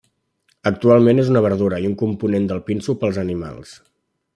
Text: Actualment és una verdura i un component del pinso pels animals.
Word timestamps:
Actualment 0.69 1.21
és 1.25 1.29
una 1.35 1.45
verdura 1.47 1.81
i 1.85 1.87
un 1.91 1.95
component 2.03 2.51
del 2.53 2.67
pinso 2.71 3.01
pels 3.05 3.25
animals. 3.29 3.81